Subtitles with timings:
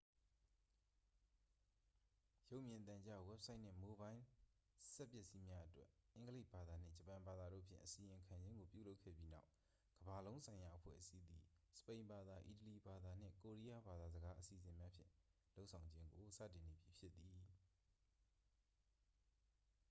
[2.51, 4.25] """ရုပ်မြင်သံကြား၊ ဝဘ်ဆိုက်နှင့် မိုဘိုင်းလ်
[4.93, 9.47] စက်ပစ္စည်းများအတွက် အင်္ဂလိပ်ဘာသာနှင့် ဂျပန်ဘာသာတို့ဖြင့် အစီရင်ခံခြင်းကို ပြုလုပ်ခဲ့ပြီးနောက်
[9.97, 11.43] ကမ္ဘာ့လုံးဆိုင်ရာအဖွဲ့အစည်းသည်
[11.77, 15.11] စပိန်ဘာသာ၊ အီတလီဘာသာနှင့် ကိုရီယားဘာသာစကား အစီအစဉ်များဖြင့်
[15.55, 17.43] လုပ်ဆောင်ခြင်းကို စတင်နေပြီဖြစ်သည်။""